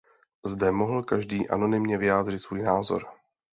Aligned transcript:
Zde 0.45 0.71
mohl 0.71 1.03
každý 1.03 1.49
anonymně 1.49 1.97
vyjádřit 1.97 2.39
svůj 2.39 2.61
názor. 2.61 3.05